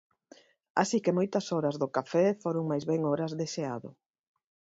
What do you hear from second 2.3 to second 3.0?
foron máis